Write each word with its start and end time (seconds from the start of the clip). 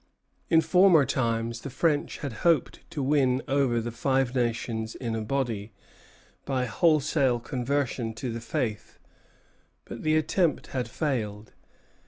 In 0.49 0.61
former 0.61 1.05
times 1.05 1.61
the 1.61 1.69
French 1.69 2.17
had 2.21 2.33
hoped 2.41 2.79
to 2.89 3.03
win 3.03 3.43
over 3.47 3.79
the 3.79 3.91
Five 3.91 4.33
Nations 4.33 4.95
in 4.95 5.13
a 5.13 5.21
body, 5.21 5.73
by 6.43 6.65
wholesale 6.65 7.39
conversion 7.39 8.15
to 8.15 8.33
the 8.33 8.41
Faith; 8.41 8.97
but 9.85 10.01
the 10.01 10.15
attempt 10.17 10.73
had 10.73 10.89
failed. 10.89 11.53